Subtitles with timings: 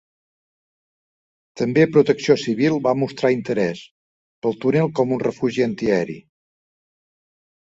[1.61, 3.83] També protecció civil va mostrar interès,
[4.47, 6.17] pel túnel com un refugi antiaeri.